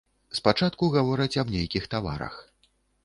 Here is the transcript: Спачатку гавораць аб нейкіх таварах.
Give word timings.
Спачатку 0.37 0.89
гавораць 0.95 1.39
аб 1.43 1.53
нейкіх 1.57 1.83
таварах. 1.95 2.43